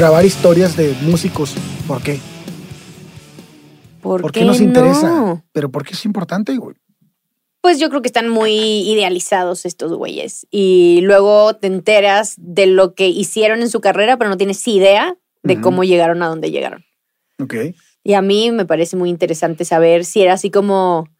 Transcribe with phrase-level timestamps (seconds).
[0.00, 1.54] grabar historias de músicos.
[1.86, 2.18] ¿Por qué?
[4.00, 5.44] ¿Por, ¿Por qué qué nos interesa?
[5.52, 6.74] Pero ¿por qué es importante, güey?
[7.60, 8.50] Pues yo creo que están muy
[8.88, 10.46] idealizados estos güeyes.
[10.50, 15.18] Y luego te enteras de lo que hicieron en su carrera, pero no tienes idea
[15.42, 16.82] de cómo llegaron a donde llegaron.
[17.38, 17.56] Ok.
[18.02, 21.10] Y a mí me parece muy interesante saber si era así como,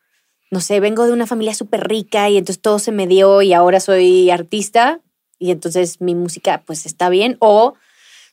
[0.51, 3.53] no sé, vengo de una familia súper rica y entonces todo se me dio y
[3.53, 5.03] ahora soy artista
[5.39, 7.37] y entonces mi música pues está bien.
[7.41, 7.75] O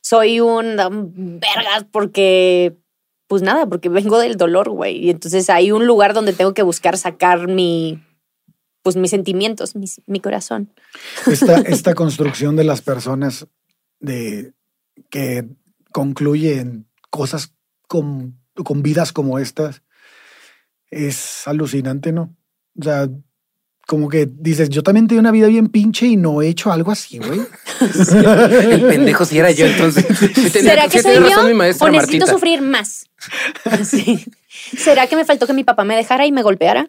[0.08, 0.76] soy un
[1.38, 2.76] vergas porque,
[3.26, 4.96] pues nada, porque vengo del dolor, güey.
[5.04, 8.02] Y entonces hay un lugar donde tengo que buscar sacar mi,
[8.82, 10.72] pues mis sentimientos, mis- mi corazón.
[11.26, 13.46] Esta, esta construcción de las personas
[14.00, 14.54] de
[15.10, 15.46] que
[15.92, 17.52] concluye en cosas
[17.86, 19.82] con, con vidas como estas
[20.90, 22.34] es alucinante, ¿no?
[22.80, 23.08] O sea,
[23.88, 26.90] como que dices, yo también tengo una vida bien pinche y no he hecho algo
[26.92, 27.40] así, güey.
[28.70, 30.04] El pendejo si era yo, entonces.
[30.18, 32.32] Sí tenía- ¿Será que sí soy yo razón mi maestra o necesito Martita.
[32.32, 33.06] sufrir más?
[33.84, 34.24] Sí.
[34.76, 36.86] ¿Será que me faltó que mi papá me dejara y me golpeara?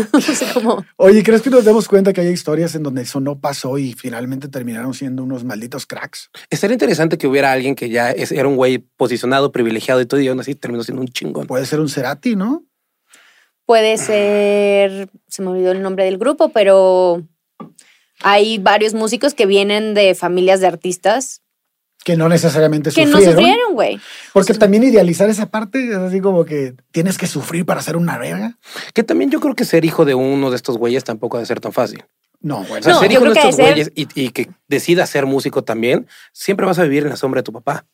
[0.96, 3.92] Oye, ¿crees que nos demos cuenta que hay historias en donde eso no pasó y
[3.92, 6.30] finalmente terminaron siendo unos malditos cracks?
[6.48, 10.28] Estaría interesante que hubiera alguien que ya era un güey posicionado, privilegiado y todo, y
[10.28, 11.46] aún así terminó siendo un chingón.
[11.46, 12.64] Puede ser un Cerati, ¿no?
[13.70, 17.22] Puede ser, se me olvidó el nombre del grupo, pero
[18.20, 21.42] hay varios músicos que vienen de familias de artistas
[22.02, 23.24] Que no necesariamente que sufrieron.
[23.24, 24.00] no sufrieron, güey.
[24.32, 28.18] Porque también idealizar esa parte es así como que tienes que sufrir para ser una
[28.18, 28.58] verga.
[28.92, 31.46] Que también yo creo que ser hijo de uno de estos güeyes tampoco ha de
[31.46, 32.02] ser tan fácil.
[32.40, 32.80] No, bueno.
[32.80, 35.62] O sea, No, ser hijo de que estos güeyes y, y que decida ser músico
[35.62, 37.86] también, siempre vas a vivir en la sombra de tu papá.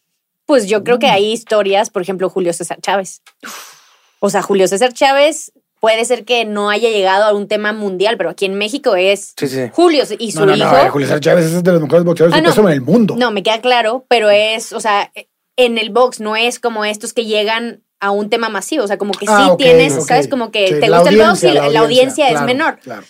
[0.46, 3.20] Pues yo creo que hay historias, por ejemplo, Julio César Chávez.
[4.20, 8.16] O sea, Julio César Chávez puede ser que no haya llegado a un tema mundial,
[8.16, 9.60] pero aquí en México es Sí, sí.
[9.72, 10.64] Julio y su no, no, hijo.
[10.84, 12.50] no, Julio César Chávez es de los mejores boxeadores Ah, de no.
[12.50, 13.14] peso en el mundo.
[13.16, 15.12] No, me queda claro, pero es, o sea,
[15.56, 18.98] en el box no es como estos que llegan a un tema masivo, o sea,
[18.98, 20.04] como que sí Ah, tienes.
[20.06, 20.28] ¿sabes?
[20.28, 23.02] Como que Sí, te gusta el box y la, la audiencia, es claro, menor, Claro.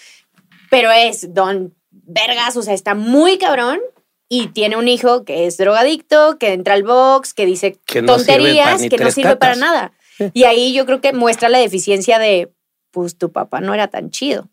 [0.70, 3.80] pero es Don Vergas, o sea, está muy cabrón
[4.28, 8.18] y tiene un hijo que es drogadicto, que entra al box, que dice Que no
[8.18, 9.92] sirve para tonterías, que no sirve para nada.
[10.32, 12.50] Y ahí yo creo que muestra la deficiencia de,
[12.96, 14.48] pues tu papá no era tan chido.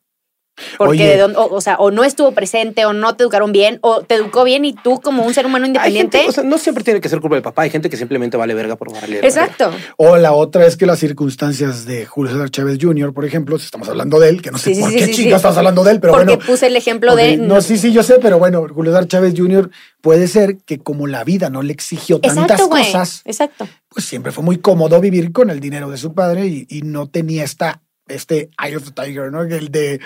[0.77, 3.79] Porque de dónde- o, o sea, o no estuvo presente, o no te educaron bien,
[3.81, 6.19] o te educó bien y tú como un ser humano independiente.
[6.19, 7.63] gente, o sea, no siempre tiene que ser culpa del papá.
[7.63, 9.27] Hay gente que simplemente vale verga por valer verga.
[9.27, 9.71] Exacto.
[9.97, 13.65] O la otra es que las circunstancias de Julio César Chávez Jr., por ejemplo, si
[13.65, 15.47] estamos hablando de él, que no sé Sí, por sí, qué sí, chingas sí.
[15.47, 16.45] estás hablando de él, pero Porque bueno.
[16.45, 17.37] puse el ejemplo de.
[17.37, 19.71] No, sí, sí, yo sé, pero bueno, Julio César Chávez Jr.
[20.01, 23.67] puede ser que como la vida no le exigió tantas cosas, Exacto.
[23.89, 27.07] pues siempre fue muy cómodo vivir con el dinero de su padre y, y no
[27.09, 29.43] tenía esta este Eye of the Tiger, ¿no?
[29.43, 29.99] El de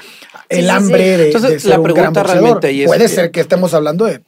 [0.49, 1.09] el sí, hambre sí.
[1.17, 2.41] de, Entonces, de ser la un gran pregunta boxeador.
[2.43, 4.21] realmente ahí es Puede que- ser que estemos hablando de,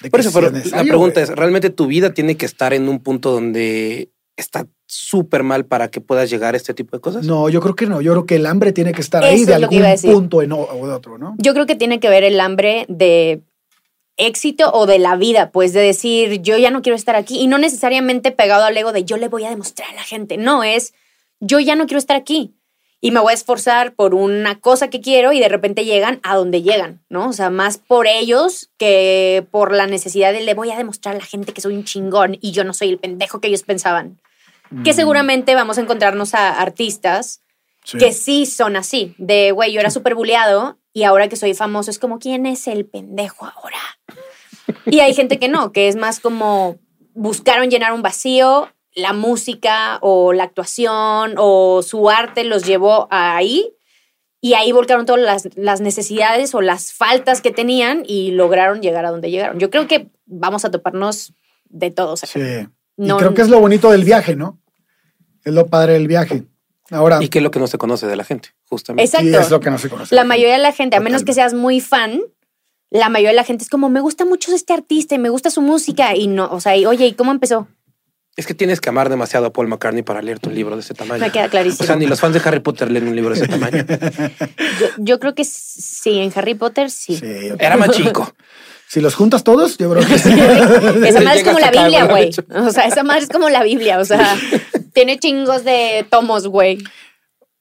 [0.00, 2.72] de Por eso, sí pero es la pregunta es, ¿realmente tu vida tiene que estar
[2.74, 7.00] en un punto donde está súper mal para que puedas llegar a este tipo de
[7.00, 7.24] cosas?
[7.24, 8.00] No, yo creo que no.
[8.02, 9.52] Yo creo que el hambre tiene que estar Eso ahí de
[9.92, 11.34] es algún punto en o, o de otro, ¿no?
[11.38, 13.40] Yo creo que tiene que ver el hambre de
[14.18, 17.46] éxito o de la vida, pues de decir, yo ya no quiero estar aquí y
[17.48, 20.36] no necesariamente pegado al ego de yo le voy a demostrar a la gente.
[20.38, 20.94] No, es
[21.40, 22.54] yo ya no quiero estar aquí
[23.06, 26.34] y me voy a esforzar por una cosa que quiero y de repente llegan a
[26.34, 27.28] donde llegan, ¿no?
[27.28, 31.18] O sea, más por ellos que por la necesidad de le voy a demostrar a
[31.18, 34.20] la gente que soy un chingón y yo no soy el pendejo que ellos pensaban.
[34.82, 37.42] Que seguramente vamos a encontrarnos a artistas
[37.84, 37.98] Sí.
[37.98, 41.92] que sí son así, de, güey, yo era súper buleado y ahora que soy famoso
[41.92, 43.78] es como, ¿quién es el pendejo ahora?
[44.86, 46.80] Y hay gente que no, que es más como
[47.14, 53.72] buscaron llenar un vacío, la música o la actuación o su arte los llevó ahí
[54.40, 59.04] y ahí volcaron todas las, las necesidades o las faltas que tenían y lograron llegar
[59.04, 59.58] a donde llegaron.
[59.58, 61.32] Yo creo que vamos a toparnos
[61.68, 62.24] de todos.
[62.24, 62.32] acá.
[62.32, 62.68] Sí.
[62.96, 64.58] No- y creo que es lo bonito del viaje, ¿no?
[65.44, 66.44] Es lo padre del viaje.
[66.90, 69.04] Ahora, Y que es lo que no se conoce de la gente, justamente.
[69.04, 69.26] Exacto.
[69.28, 70.14] sí, es lo que no se conoce.
[70.14, 72.20] La mayoría de la gente, a menos que seas muy fan,
[72.90, 75.50] la mayoría de la gente es como, me gusta mucho este artista y me gusta
[75.50, 76.14] su música.
[76.14, 77.66] Y no, o sea, y, oye, ¿y cómo empezó?
[78.36, 80.92] Es que tienes que amar demasiado a Paul McCartney para leerte un libro de ese
[80.92, 81.20] tamaño.
[81.20, 81.84] Me queda clarísimo.
[81.84, 83.84] O sea, ni los fans de Harry Potter leen un libro de ese tamaño.
[84.80, 87.16] Yo, yo creo que sí, en Harry Potter sí.
[87.16, 87.24] Sí,
[87.58, 88.34] Era más chico.
[88.88, 90.28] Si los juntas todos, yo creo que sí.
[90.30, 92.30] Esa madre es como la Biblia, güey.
[92.54, 93.98] O sea, esa madre es como la Biblia.
[93.98, 94.36] O sea,
[94.92, 96.84] tiene chingos de tomos, güey.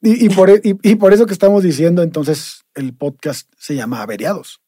[0.03, 4.01] y, y por, y- y por eso que estamos diciendo, entonces, el podcast se llama
[4.03, 4.61] Averiados,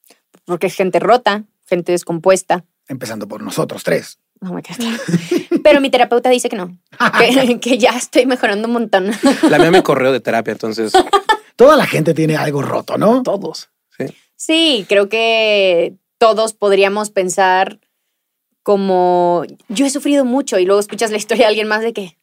[0.45, 2.65] Porque es gente rota, gente descompuesta.
[2.87, 4.17] empezando por nosotros tres.
[4.41, 4.97] No me queda claro.
[5.63, 6.77] Pero mi terapeuta dice que no.
[7.19, 9.11] Que, que ya estoy mejorando un montón.
[9.49, 10.91] La mía me corrió de terapia, entonces
[11.55, 13.23] Toda la gente tiene algo roto, ¿no?
[13.23, 13.69] todos.
[13.97, 14.05] Sí.
[14.35, 17.79] Sí, creo que todos podríamos pensar
[18.63, 22.17] como yo he sufrido mucho y luego escuchas la historia de alguien más de que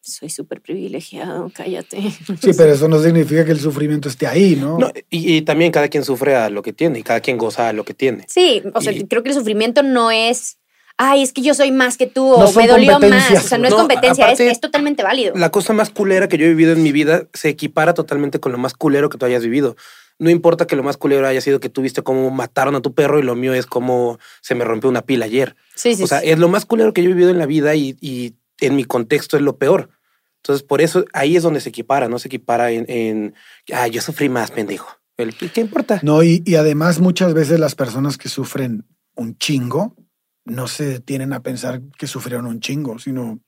[0.00, 1.98] soy súper privilegiado, cállate.
[2.40, 4.76] Sí, pero eso no significa que el sufrimiento esté ahí, ¿no?
[4.78, 7.68] No, y, y también cada quien sufre a lo que tiene y cada quien goza
[7.70, 8.24] a lo que tiene.
[8.28, 10.58] Sí, o sea, Y- creo que el sufrimiento no es,
[10.96, 13.30] ay, es que yo soy más que tú No o son me dolió más.
[13.30, 15.34] O sea, no, es competencia, aparte- es, es totalmente válido.
[15.36, 18.52] La cosa más culera que yo he vivido en mi vida se equipara totalmente con
[18.52, 19.76] lo más culero que tú hayas vivido.
[20.18, 22.94] No importa que lo más culero haya sido que tú viste cómo mataron a tu
[22.94, 25.56] perro y lo mío es cómo se me rompió una pila ayer.
[25.74, 26.30] Sí, sí, o sea, sí.
[26.30, 28.84] es lo más culero que yo he vivido en la vida y, y en mi
[28.84, 29.90] contexto es lo peor.
[30.36, 33.34] Entonces, por eso ahí es donde se equipara, no se equipara en, en
[33.72, 34.88] ah, yo sufrí más, pendejo.
[35.16, 35.98] El, ¿qué, qué importa?
[36.02, 38.84] No, y, y además muchas veces las personas que sufren
[39.16, 39.96] un chingo
[40.44, 43.40] no se detienen a pensar que sufrieron un chingo, sino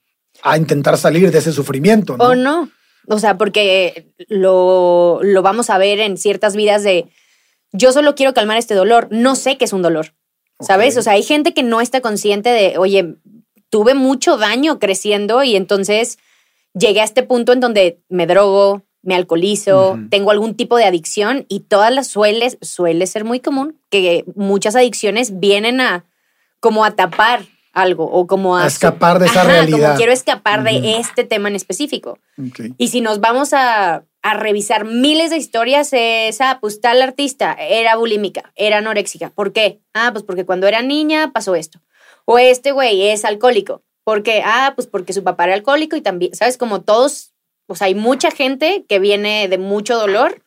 [0.43, 2.25] a intentar salir de ese sufrimiento, ¿no?
[2.25, 2.71] O no.
[3.09, 7.07] O sea, porque lo, lo vamos a ver en ciertas vidas de
[7.73, 9.09] yo solo quiero calmar este dolor.
[9.11, 10.15] No sé qué es un dolor.
[10.59, 10.97] ¿Sabes?
[10.97, 13.17] O sea, hay gente que no está consciente de, oye,
[13.69, 16.19] tuve mucho daño creciendo y entonces
[16.73, 21.45] llegué a este punto en donde me drogo, me alcoholizo, tengo algún tipo de adicción
[21.49, 26.07] y todas las suele, suele ser muy común que muchas adicciones vienen a
[26.67, 29.79] como a tapar algo o como a, A escapar de esa Ajá, realidad.
[29.91, 32.19] Como quiero escapar de este tema en específico.
[32.77, 37.53] Y si nos vamos a, a revisar miles de historias, es, ah, pues tal artista
[37.53, 39.31] era bulímica, era anoréxica.
[39.31, 39.79] ¿Por qué?
[39.95, 41.81] Ah, pues porque cuando era niña pasó esto.
[42.25, 43.85] O este güey es alcohólico.
[44.03, 44.43] ¿Por qué?
[44.45, 46.59] Ah, pues porque su papá era alcohólico y también, ¿sabes?
[46.59, 47.33] Como todos,
[47.73, 50.43] sea, hay mucha gente que viene de mucho dolor,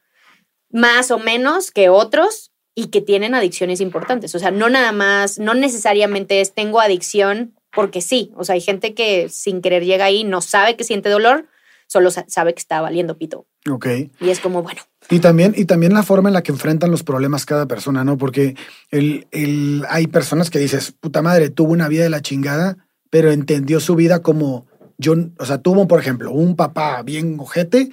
[0.70, 2.49] más o menos que otros,
[2.80, 4.34] y que tienen adicciones importantes.
[4.36, 8.32] O sea, no nada más, no necesariamente es tengo adicción porque sí.
[8.36, 11.48] O sea, hay gente que sin querer llega ahí, no sabe que siente dolor,
[11.88, 13.46] solo sa- sabe que está valiendo pito.
[13.70, 13.88] Ok.
[14.22, 17.04] Y es como, bueno, Y también, y también la forma en la que enfrentan los
[17.04, 18.18] problemas cada persona, ¿no?
[18.18, 18.56] Porque
[18.92, 22.78] el, el- hay personas que dices, puta madre, tuvo una vida de la chingada,
[23.10, 24.68] pero entendió su vida como
[24.98, 27.90] yo, o sea, tuvo, por ejemplo, un papá bien ojete,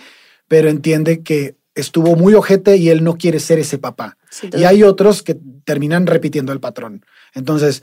[0.49, 4.19] pero entiende que estuvo muy ojete y él no quiere ser ese papá.
[4.31, 7.05] sí, Y hay otros que terminan repitiendo el patrón.
[7.35, 7.83] Entonces,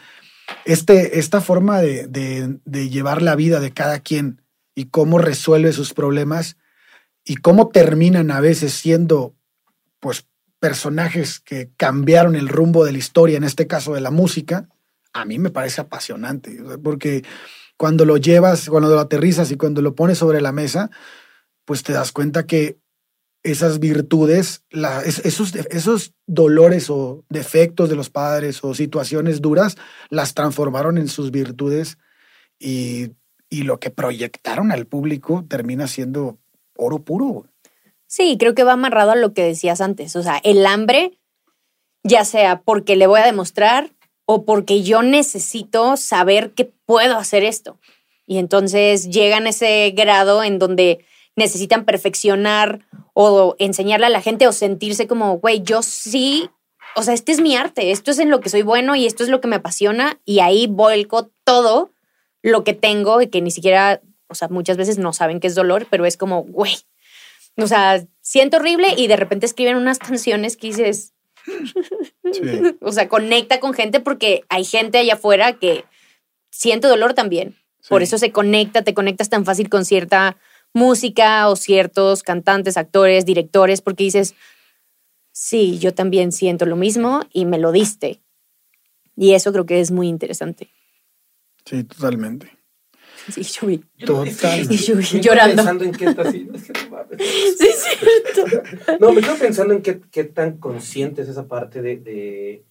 [0.65, 4.41] este, esta forma de, de- de llevar la vida de cada quien
[4.75, 6.57] y cómo resuelve sus problemas
[7.23, 9.35] y cómo terminan a veces siendo,
[10.01, 10.25] pues,
[10.59, 14.67] personajes que cambiaron el rumbo de la historia, en este caso de la música,
[15.13, 17.23] a mí me parece apasionante, porque
[17.77, 20.89] cuando lo llevas, cuando lo aterrizas y cuando lo pones sobre la mesa,
[21.65, 22.77] pues te das cuenta que
[23.43, 24.63] esas virtudes,
[25.05, 29.75] esos, esos dolores o defectos de los padres o situaciones duras,
[30.09, 31.97] las transformaron en sus virtudes
[32.57, 33.11] y,
[33.49, 36.39] y lo que proyectaron al público termina siendo
[36.77, 37.45] oro puro.
[38.07, 40.15] Sí, creo que va amarrado a lo que decías antes.
[40.15, 41.19] O sea, el hambre,
[42.03, 43.91] ya sea porque le voy a demostrar
[44.25, 47.79] o porque yo necesito saber que puedo hacer esto.
[48.25, 54.47] Y entonces llegan a ese grado en donde necesitan perfeccionar o enseñarle a la gente
[54.47, 56.49] o sentirse como, güey, yo sí,
[56.95, 59.23] o sea, este es mi arte, esto es en lo que soy bueno y esto
[59.23, 61.91] es lo que me apasiona y ahí vuelco todo
[62.41, 65.55] lo que tengo y que ni siquiera, o sea, muchas veces no saben qué es
[65.55, 66.75] dolor, pero es como, güey,
[67.57, 71.13] o sea, siento horrible y de repente escriben unas canciones que dices,
[72.81, 75.85] o sea, conecta con gente porque hay gente allá afuera que
[76.49, 77.55] siente dolor también.
[77.89, 80.37] Por eso se conecta, te conectas tan fácil con cierta
[80.73, 84.35] música o ciertos cantantes, actores, directores, porque dices,
[85.31, 88.21] sí, yo también siento lo mismo y me lo diste.
[89.15, 90.69] Y eso creo que es muy interesante.
[91.65, 92.57] Sí, totalmente.
[93.31, 93.77] Sí, yo vi.
[94.05, 94.67] Total.
[94.69, 95.55] Y yo vi llorando.
[95.57, 96.49] pensando en qué está así.
[96.53, 97.17] Es que no mames.
[97.57, 98.97] Sí, cierto.
[98.99, 102.65] No, me quedo pensando en qué, qué tan consciente es esa parte de, de-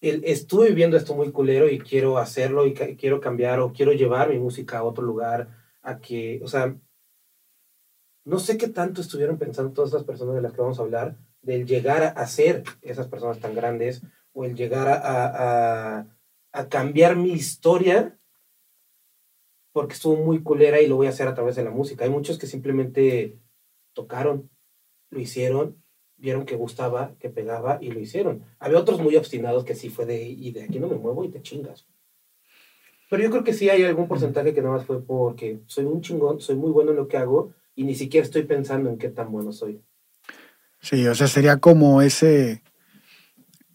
[0.00, 3.92] el, estuve viviendo esto muy culero y quiero hacerlo y ca- quiero cambiar o quiero
[3.92, 5.48] llevar mi música a otro lugar,
[5.82, 6.76] a que, o sea,
[8.24, 11.16] no sé qué tanto estuvieron pensando todas estas personas de las que vamos a hablar,
[11.42, 16.16] del llegar a, ser esas personas tan grandes o el llegar a, a- a-
[16.52, 18.18] a cambiar mi historia
[19.72, 22.04] porque estuvo muy culera y lo voy a hacer a través de la música.
[22.04, 23.38] Hay muchos que simplemente
[23.92, 24.50] tocaron,
[25.10, 25.82] lo hicieron,
[26.16, 28.42] vieron que gustaba, que pegaba y lo hicieron.
[28.58, 31.30] Había otros muy obstinados que sí fue de, y de aquí no me muevo y
[31.30, 31.86] te chingas.
[33.08, 36.00] Pero yo creo que sí hay algún porcentaje que nada más fue porque soy un
[36.00, 39.08] chingón, soy muy bueno en lo que hago y ni siquiera estoy pensando en qué
[39.08, 39.80] tan bueno soy.
[40.80, 42.62] Sí, o sea, sería como ese,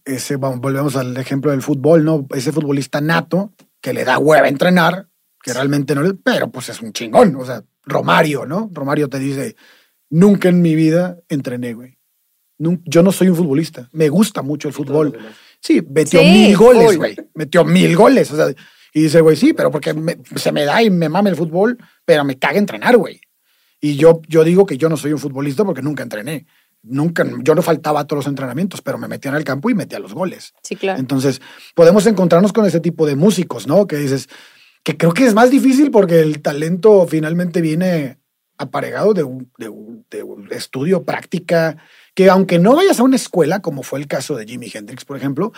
[0.06, 2.28] ese, vamos, volvemos al ejemplo del fútbol, ¿no?
[2.34, 5.08] Ese futbolista nato que le da hueva a entrenar,
[5.42, 8.70] que realmente no le, pero pues es un chingón, o sea, Romario, ¿no?
[8.72, 9.56] Romario te dice,
[10.10, 11.98] nunca en mi vida entrené, güey.
[12.86, 13.90] Yo no soy un futbolista.
[13.92, 15.18] Me gusta mucho el fútbol.
[15.60, 17.16] Sí, metió Sí, mil goles, güey.
[17.34, 18.32] Metió mil goles.
[18.32, 18.54] O sea,
[18.94, 21.78] y dice, güey, sí, pero porque me- se me da y me mame el fútbol,
[22.06, 23.20] pero me caga entrenar, güey.
[23.82, 26.46] Y yo, yo digo que yo no soy un futbolista porque nunca entrené.
[26.84, 29.74] Nunca, yo no faltaba a todos los entrenamientos, pero me metía en el campo y
[29.74, 30.54] metía los goles.
[30.64, 31.00] Sí, claro.
[31.00, 31.42] Entonces,
[31.76, 33.88] podemos encontrarnos con ese tipo de músicos, ¿no?
[33.88, 34.28] Que dices,
[34.84, 38.20] que creo que es más difícil porque el talento finalmente viene
[38.58, 41.78] aparejado de un, de un- de un estudio, práctica,
[42.14, 45.16] que aunque no vayas a una escuela, como fue el caso de Jimi Hendrix, por
[45.18, 45.54] ejemplo,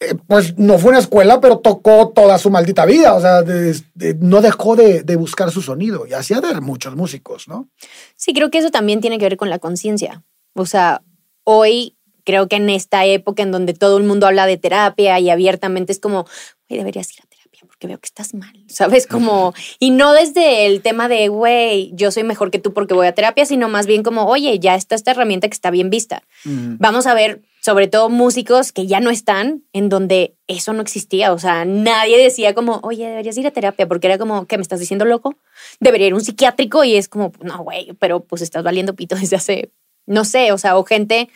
[0.00, 3.80] eh, pues no fue una escuela, pero tocó toda su maldita vida, o sea, de-
[3.94, 7.68] de- no dejó de, de buscar su sonido, y así ha de muchos músicos, ¿no?
[8.16, 10.22] Sí, creo que eso también tiene que ver con la conciencia.
[10.54, 11.02] O sea,
[11.44, 15.30] hoy creo que en esta época en donde todo el mundo habla de terapia y
[15.30, 16.24] abiertamente es como,
[16.68, 19.06] güey, deberías ir a terapia porque veo que estás mal, ¿sabes?
[19.06, 23.06] Como, y no desde el tema de, güey, yo soy mejor que tú porque voy
[23.06, 26.22] a terapia, sino más bien como, oye, ya está esta herramienta que está bien vista.
[26.44, 31.32] Vamos a ver, sobre todo músicos que ya no están, en donde eso no existía.
[31.32, 34.62] O sea, nadie decía como, oye, deberías ir a terapia, porque era como, ¿qué me
[34.62, 35.34] estás diciendo loco?
[35.80, 39.16] Debería ir a un psiquiátrico y es como, no, güey, pero pues estás valiendo pito
[39.20, 39.72] desde hace,
[40.06, 41.28] no sé, o sea, o gente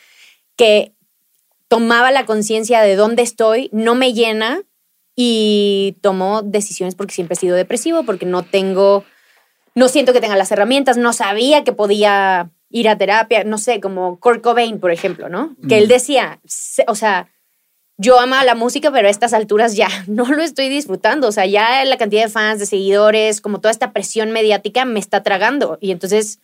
[0.54, 0.92] que
[1.66, 4.62] tomaba la conciencia de dónde estoy, no me llena
[5.16, 9.04] y tomó decisiones porque siempre he sido depresivo, porque no tengo,
[9.74, 13.80] no siento que tenga las herramientas, no sabía que podía ir a terapia, no sé,
[13.80, 15.56] como Kurt Cobain, por ejemplo, ¿no?
[15.68, 17.28] Que él decía, se- o sea,
[17.98, 21.28] yo amaba la música, pero a estas alturas ya no lo estoy disfrutando.
[21.28, 25.00] O sea, ya la cantidad de fans, de seguidores, como toda esta presión mediática me
[25.00, 25.78] está tragando.
[25.80, 26.38] Y entonces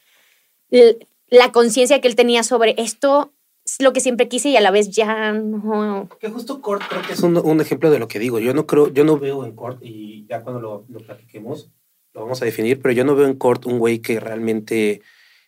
[1.29, 3.33] la conciencia que él tenía sobre esto
[3.65, 6.09] es lo que siempre quise y a la vez ya no.
[6.21, 8.39] Que justo Kurt creo que es un, un ejemplo de lo que digo.
[8.39, 11.71] Yo no creo, yo no veo en Kurt, y ya cuando lo, lo platiquemos,
[12.15, 15.03] lo vamos a definir, pero yo no veo en Kurt un güey que realmente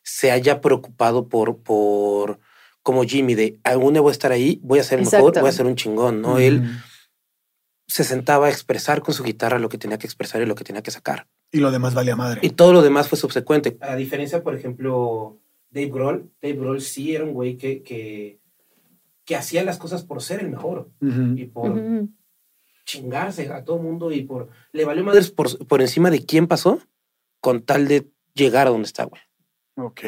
[0.08, 2.40] se haya preocupado por, por
[2.82, 5.52] como Jimmy, de algún día voy a estar ahí, voy a ser mejor, voy a
[5.52, 6.38] ser un chingón, ¿no?
[6.38, 6.62] Él
[7.86, 10.64] se sentaba a expresar con su guitarra lo que tenía que expresar y lo que
[10.64, 11.26] tenía que sacar.
[11.52, 12.40] Y lo demás valía madre.
[12.42, 13.76] Y todo lo demás fue subsecuente.
[13.80, 15.38] A diferencia, por ejemplo,
[15.70, 18.40] Dave Grohl, Dave Grohl sí era un güey que, que,
[19.26, 20.90] que hacía las cosas por ser el mejor
[21.36, 21.78] y por
[22.86, 24.48] chingarse a todo mundo y por...
[24.72, 26.80] Le valió madres por, por encima de quién pasó
[27.40, 29.20] con tal de llegar a donde está, güey.
[29.78, 30.00] Ok.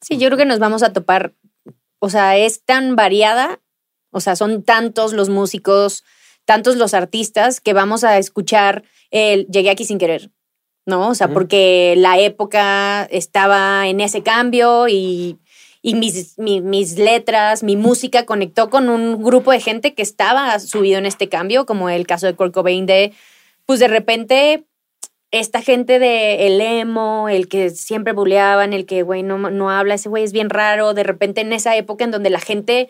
[0.00, 1.34] Sí, yo creo que nos vamos a topar.
[1.98, 3.60] O sea, es tan variada,
[4.10, 6.04] o sea, son tantos los músicos,
[6.44, 10.30] tantos los artistas que vamos a escuchar el llegué aquí sin querer,
[10.86, 11.08] ¿no?
[11.08, 15.38] O sea, porque la época estaba en ese cambio y,
[15.80, 20.58] y mis, mi- mis letras, mi música conectó con un grupo de gente que estaba
[20.58, 23.14] subido en este cambio, como el caso de Kurt Cobain, de,
[23.64, 24.64] pues de repente
[25.40, 29.94] esta gente de el emo, el que siempre buleaban, el que, güey, no, no habla,
[29.94, 32.88] ese güey es bien raro, de repente en esa época en donde la gente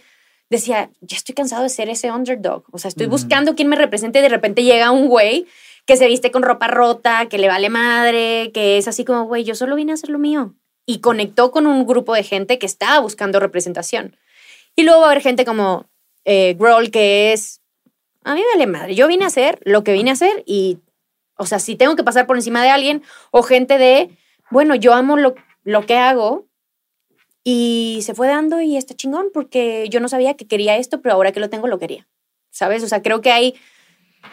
[0.50, 4.18] decía, ya estoy cansado de ser ese underdog, o sea, estoy buscando quién me represente,
[4.18, 5.46] y de repente llega un güey
[5.86, 9.44] que se viste con ropa rota, que le vale madre, que es así como, güey,
[9.44, 10.54] yo solo vine a hacer lo mío.
[10.86, 14.16] Y conectó con un grupo de gente que estaba buscando representación.
[14.76, 15.86] Y luego va a haber gente como
[16.24, 17.62] eh, Grohl, que es,
[18.22, 20.78] a mí me vale madre, yo vine a hacer lo que vine a hacer y,
[21.36, 24.10] o sea, si tengo que pasar por encima de alguien, o gente de,
[24.50, 26.46] bueno, yo amo lo, lo que hago
[27.42, 31.14] y se fue dando y está chingón porque yo no sabía que quería esto, pero
[31.14, 32.06] ahora que lo tengo lo quería.
[32.50, 32.82] ¿Sabes?
[32.84, 33.54] O sea, creo que hay,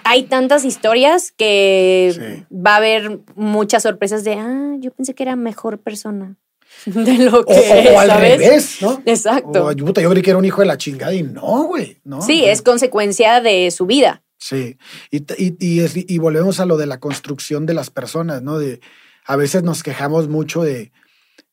[0.04, 2.46] hay tantas historias que Sí.
[2.56, 6.38] va a haber muchas sorpresas de, ah, yo pensé que era mejor persona
[6.86, 7.54] de lo que
[7.90, 8.40] o- o al ¿sabes?
[8.40, 9.02] revés, ¿no?
[9.06, 9.66] Exacto.
[9.68, 12.00] O, puta, yo creí que era un hijo de la chingada y no, güey.
[12.06, 12.48] No, sí, no.
[12.48, 14.22] es consecuencia de su vida.
[14.42, 14.78] Sí,
[15.12, 18.58] y, y, y es- y volvemos a lo de la construcción de las personas, ¿no?
[18.58, 18.82] De,
[19.26, 20.92] a veces nos quejamos mucho de,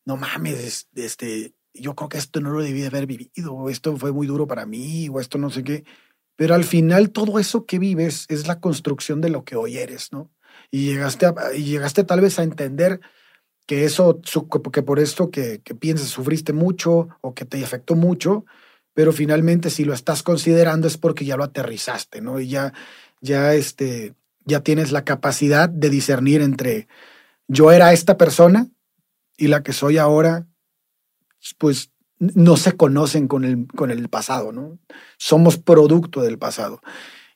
[0.06, 3.70] no mames, es- este, yo creo que esto no lo debí de haber vivido, o
[3.70, 5.84] esto fue muy duro para mí, o esto no sé qué.
[6.36, 10.12] Pero al final todo eso que vives es la construcción de lo que hoy eres,
[10.12, 10.30] ¿no?
[10.70, 13.00] Y llegaste, a- y llegaste tal vez a entender
[13.66, 14.20] que eso,
[14.72, 18.46] que por esto que, que piensas sufriste mucho o que te afectó mucho,
[18.98, 22.40] pero finalmente si lo estás considerando es porque ya lo aterrizaste, ¿no?
[22.40, 22.72] Y ya,
[23.20, 24.14] ya, este,
[24.44, 26.88] ya tienes la capacidad de discernir entre
[27.46, 28.66] yo era esta persona
[29.36, 30.48] y la que soy ahora,
[31.58, 34.80] pues no se conocen con el, con el pasado, ¿no?
[35.16, 36.80] Somos producto del pasado.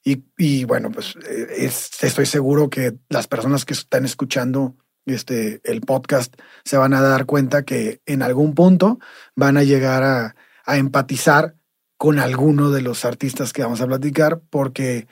[0.02, 4.74] Y, y bueno, pues eh, es- estoy seguro que las personas que están escuchando
[5.06, 8.98] este, el podcast se van a dar cuenta que en algún punto
[9.36, 11.56] van a llegar a, a empatizar
[11.96, 15.06] con alguno de los artistas que vamos a platicar, porque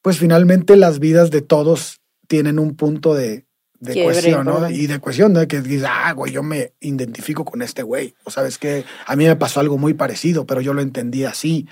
[0.00, 3.46] pues finalmente las vidas de todos tienen un punto de,
[3.78, 4.54] de Quiebre, cohesión, ¿no?
[4.54, 4.74] perdón.
[4.74, 8.14] Y de cohesión, de que dices, ah, güey, yo me identifico con este güey.
[8.24, 11.68] O sabes que a mí me pasó algo muy parecido, pero yo lo entendí así.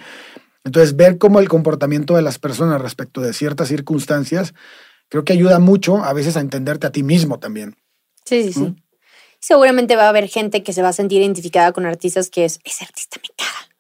[0.64, 4.54] Entonces, ver cómo el comportamiento de las personas respecto de ciertas circunstancias,
[5.08, 7.76] creo que ayuda mucho a veces a entenderte a ti mismo también.
[8.24, 8.76] Sí, sí, sí.
[9.40, 12.60] Seguramente va a haber gente que se va a sentir identificada con artistas que es,
[12.64, 13.74] ese artista me caga.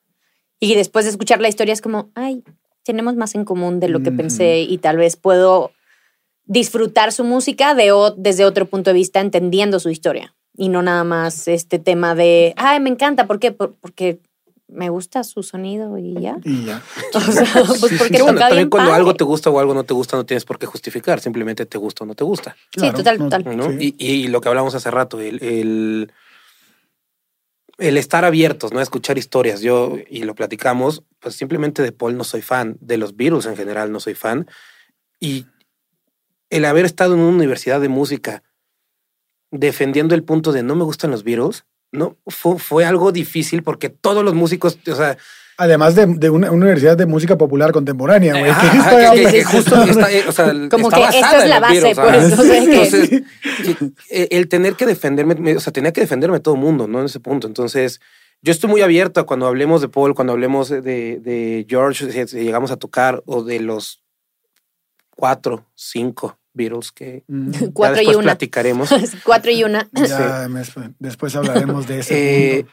[0.58, 2.42] Y después de escuchar la historia es como, ay,
[2.84, 5.72] tenemos más en común de lo que pensé y tal vez puedo
[6.44, 10.34] disfrutar su música de, desde otro punto de vista, entendiendo su historia.
[10.56, 13.52] Y no nada más este tema de, ay, me encanta, ¿por qué?
[13.52, 14.18] Por- porque
[14.72, 16.38] me gusta su sonido y ya.
[16.44, 16.82] Y ya.
[17.14, 19.00] O sea, pues porque Que bueno, toca también bien cuando padre.
[19.00, 21.78] algo te gusta o algo no te gusta, no tienes por qué justificar, simplemente te
[21.78, 22.56] gusta o no te gusta.
[22.72, 23.56] Claro, total, total.
[23.56, 23.70] ¿no?
[23.70, 23.94] Sí.
[23.98, 26.12] Y, y lo que hablamos hace rato, el, el,
[27.78, 28.78] el estar abiertos, ¿no?
[28.78, 29.60] A escuchar historias.
[29.60, 33.56] Yo, y lo platicamos, pues simplemente de Paul no soy fan, de los Beatles en
[33.56, 34.46] general no soy fan.
[35.18, 35.46] Y
[36.50, 38.42] el haber estado en una universidad de música
[39.50, 43.88] defendiendo el punto de no me gustan los Beatles, no, fue, fue algo difícil porque
[43.88, 45.16] todos los músicos, o sea,
[45.56, 48.44] Además de, de una, una universidad de música popular contemporánea, güey.
[48.44, 51.60] Que está- que- que- justo está, eh, o sea, Como está que esta es la
[51.60, 53.22] base, Beatles, pues, o sea, Entonces,
[54.08, 57.00] eh, el tener que defenderme, me- o sea, tenía que defenderme todo el mundo, ¿no?
[57.00, 57.46] En ese punto.
[57.46, 58.00] Entonces,
[58.40, 62.38] yo estoy muy abierto a cuando hablemos de Paul, cuando hablemos de, de George, si
[62.42, 64.02] llegamos a tocar, o de los
[65.14, 68.24] cuatro, cinco Beatles que Mm, ya Cuatro y después una.
[68.24, 68.90] platicaremos.
[69.24, 69.88] Cuatro y una.
[69.92, 70.48] ya
[70.98, 72.66] después hablaremos de ese Eh,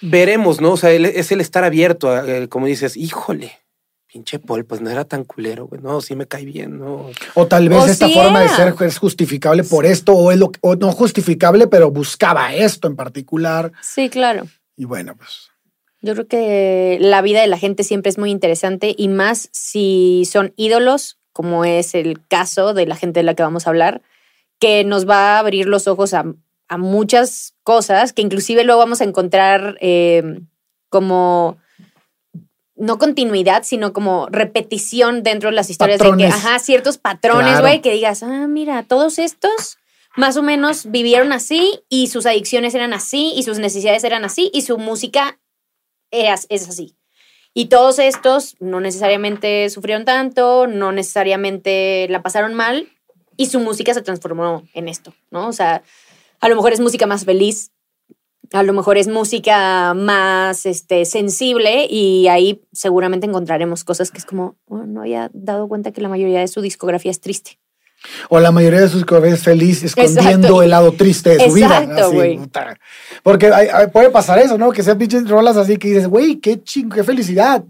[0.00, 0.72] veremos, ¿no?
[0.72, 3.52] O sea, el- es el estar abierto, a, como dices, híjole,
[4.12, 5.80] pinche Paul, pues no era tan culero, güey.
[5.80, 7.10] No, sí me cae bien, ¿no?
[7.34, 10.38] O tal vez o esta sí forma de ser es justificable por esto, o, es
[10.38, 13.72] lo, o no justificable, pero buscaba esto en particular.
[13.82, 14.46] Sí, claro.
[14.76, 15.50] Y bueno, pues.
[16.02, 20.24] Yo creo que la vida de la gente siempre es muy interesante y más si
[20.30, 24.00] son ídolos, como es el caso de la gente de la que vamos a hablar,
[24.58, 26.24] que nos va a abrir los ojos a,
[26.68, 30.40] a muchas cosas que inclusive luego vamos a encontrar eh,
[30.88, 31.58] como
[32.74, 37.60] no continuidad, sino como repetición dentro de las historias de que, ajá, ciertos patrones, Claro.
[37.62, 39.76] güey, que digas, ah, mira, todos estos
[40.16, 44.50] más o menos vivieron así y sus adicciones eran así y sus necesidades eran así
[44.54, 45.38] y su música
[46.10, 46.96] era- es así.
[47.58, 52.86] Y todos estos no necesariamente sufrieron tanto, no necesariamente la pasaron mal
[53.38, 55.48] y su música se transformó en esto, ¿no?
[55.48, 55.82] O sea,
[56.40, 57.72] a lo mejor es música más feliz,
[58.52, 64.26] a lo mejor es música más este, sensible y ahí seguramente encontraremos cosas que es
[64.26, 67.58] como, "Oh, no había dado cuenta que la mayoría de su discografía es triste.
[68.28, 70.62] O la mayoría de sus es feliz escondiendo Exacto.
[70.62, 71.82] el lado triste de su vida.
[71.82, 72.78] Exacto, así, puta.
[73.22, 74.72] Porque hay- hay- puede pasar eso, ¿no?
[74.72, 77.64] Que sean pinches rolas así que dices, güey, qué ching, qué felicidad.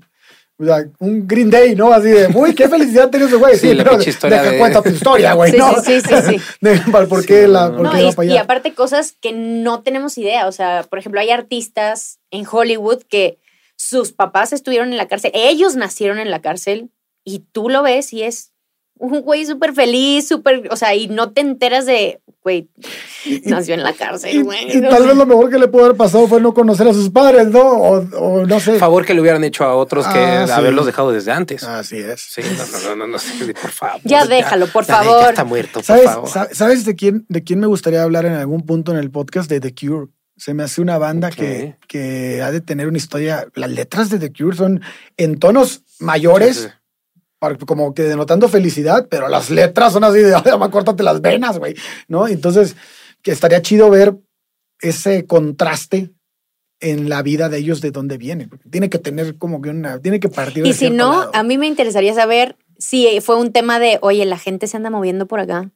[0.58, 1.92] O sea, un Green Day, ¿no?
[1.92, 3.54] Así de, uy, qué felicidad tiene ese güey.
[3.58, 5.74] Sí, Sí, la pero historia deja de- cuenta tu historia, güey, Sí, ¿no?
[5.82, 6.90] sí, sí, sí, sí.
[7.10, 7.92] ¿Por qué Sí, la, no, por no.
[7.92, 8.40] qué va y, para y allá?
[8.42, 10.46] aparte cosas que no tenemos idea.
[10.46, 13.38] O sea, por ejemplo, hay artistas en Hollywood que
[13.76, 16.88] sus papás estuvieron en la cárcel, ellos nacieron en la cárcel
[17.22, 18.52] y tú lo ves y es
[18.98, 22.68] un güey súper feliz, súper, o sea, y no te enteras de, güey,
[23.44, 24.76] nació en la cárcel, güey.
[24.76, 27.10] y tal vez lo mejor que le pudo haber pasado fue no conocer a sus
[27.10, 27.60] padres, ¿no?
[27.60, 28.78] O, o no sé.
[28.78, 30.52] Favor que le hubieran hecho a otros que Ah, sí.
[30.52, 31.62] haberlos dejado desde antes.
[31.64, 32.20] Así es.
[32.20, 34.00] Sí, no, no, no, no, no, por favor.
[34.04, 35.28] Ya déjalo, por ya, ya favor.
[35.30, 36.28] está muerto, por ¿Sabes, favor.
[36.30, 39.50] sa- ¿Sabes de quién, de quién me gustaría hablar en algún punto en el podcast?
[39.50, 40.08] De The Cure.
[40.38, 43.46] Se me hace una banda que, que ha de tener una historia.
[43.54, 44.82] Las letras de The Cure son
[45.16, 46.68] en tonos mayores, Sí, sí.
[47.66, 51.74] Como que denotando felicidad, pero las letras son así de, "Ay, córtate las venas, güey,
[52.08, 52.26] ¿no?
[52.26, 52.76] Entonces,
[53.22, 54.16] que estaría chido ver
[54.80, 56.10] ese contraste
[56.80, 58.48] en la vida de ellos de dónde viene.
[58.48, 61.30] porque Tiene que tener como que una, tiene que partir de Y si no, lado.
[61.32, 64.90] a mí me interesaría saber si fue un tema de, oye, la gente se anda
[64.90, 65.70] moviendo por acá.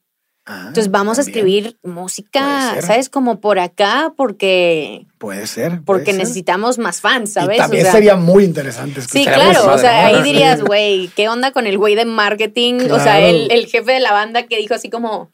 [0.53, 1.39] Ah, Entonces vamos a también.
[1.47, 2.77] escribir música.
[2.81, 3.09] ¿sabes?
[3.09, 5.81] Como por acá, porque, Puede ser.
[5.85, 6.15] porque puede ser.
[6.17, 7.57] necesitamos más fans, ¿sabes?
[7.57, 9.73] Y también O sea, sería muy interesante Sí, claro.
[9.73, 12.75] O sea, ahí dirías, güey, ¿qué onda con el güey de marketing?
[12.91, 13.27] O sea, Claro.
[13.27, 15.31] el, el jefe de la banda que dijo así como,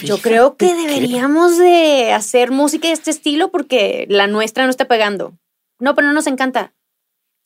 [0.00, 4.64] yo Fíjate creo que que- deberíamos de hacer música de este estilo porque la nuestra
[4.64, 5.32] no está pegando.
[5.78, 6.72] No, pero no nos encanta.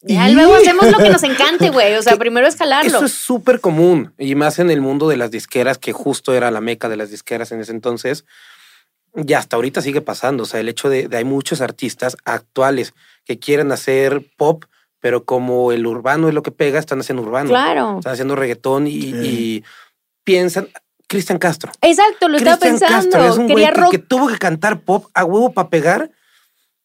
[0.02, 1.94] Ya Y- luego hacemos lo que nos encante, güey.
[1.96, 2.88] O sea, Que primero es jalarlo.
[2.96, 6.50] Eso es súper común y más en el mundo de las disqueras, que justo era
[6.50, 8.24] la meca de las disqueras en ese entonces.
[9.14, 10.44] Y hasta ahorita sigue pasando.
[10.44, 14.64] O sea, el hecho de, de hay muchos artistas actuales que quieren hacer pop,
[15.00, 17.48] pero como el urbano es lo que pega, están haciendo urbano.
[17.50, 17.96] Claro.
[17.98, 19.10] Están haciendo reggaetón y, Sí.
[19.22, 19.64] y
[20.24, 20.68] piensan.
[21.08, 21.72] Cristian Castro.
[21.82, 23.10] Exacto, lo estaba Cristian pensando.
[23.18, 26.10] Castro es un güey que tuvo que cantar pop a huevo para pegar.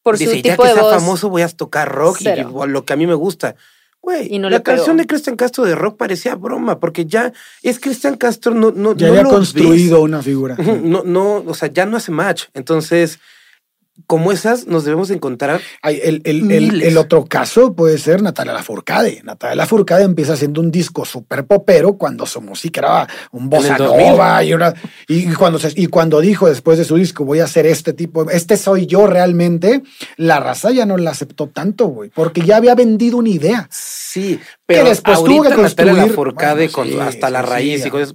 [0.06, 0.94] Por Dice, su ya que de sea voz.
[0.94, 2.64] famoso voy a tocar rock Cero.
[2.64, 3.56] y lo que a mí me gusta.
[4.00, 4.76] Güey, no la pegó.
[4.76, 7.32] canción de Cristian Castro de rock parecía broma, porque ya
[7.64, 10.54] es Cristian Castro, no, no, Ya no había lo construido una figura.
[10.80, 12.44] No, no, o sea, ya no hace match.
[12.54, 13.18] Entonces,
[14.06, 15.60] como esas, nos debemos encontrar.
[15.82, 19.22] Ay, el, el- el- otro caso puede ser Natalia Lafourcade.
[19.24, 23.78] Natalia Lafourcade empieza haciendo un disco súper popero cuando su música era un bossa el
[23.84, 24.06] 2000.
[24.08, 24.74] nova y, una-
[25.08, 28.30] y cuando se- y cuando dijo después de su disco voy a hacer este tipo,
[28.30, 29.82] este soy yo realmente,
[30.16, 33.68] la raza ya no la aceptó tanto, güey, porque ya había vendido una idea.
[33.70, 37.46] Sí, pero después tuvo ahorita que Natalia construir- Lafourcade bueno, con sí, hasta la sí,
[37.50, 37.88] raíz sí.
[37.88, 38.14] y cosas.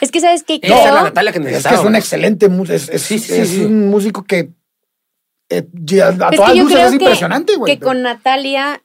[0.00, 0.60] Es que, ¿sabes qué?
[0.62, 3.32] Esa era la Natalia que Es que es un excelente músico, es, es- Sí, sí,
[3.34, 3.60] es sí.
[3.64, 4.50] un músico que
[5.50, 5.66] eh,
[6.02, 7.74] a es todas que yo luces creo es que, impresionante, güey.
[7.78, 8.80] que con Natalia,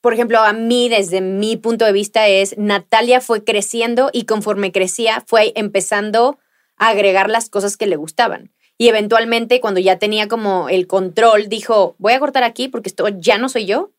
[0.00, 4.72] por ejemplo, a mí, desde mi punto de vista, es Natalia fue creciendo y conforme
[4.72, 6.38] crecía, fue empezando
[6.76, 8.50] a agregar las cosas que le gustaban.
[8.78, 13.06] Y eventualmente, cuando ya tenía como el control, dijo: Voy a cortar aquí porque esto
[13.08, 13.92] ya no soy yo